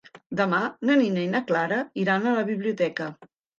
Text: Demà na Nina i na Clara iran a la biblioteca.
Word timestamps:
Demà 0.37 0.61
na 0.89 0.95
Nina 1.01 1.21
i 1.25 1.27
na 1.35 1.43
Clara 1.53 1.79
iran 2.07 2.25
a 2.25 2.35
la 2.41 2.49
biblioteca. 2.51 3.15